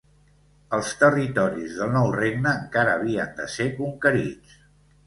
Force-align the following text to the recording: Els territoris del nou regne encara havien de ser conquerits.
Els 0.77 0.93
territoris 1.01 1.75
del 1.81 1.93
nou 1.99 2.09
regne 2.17 2.57
encara 2.63 2.99
havien 2.99 3.39
de 3.43 3.51
ser 3.59 3.73
conquerits. 3.79 4.63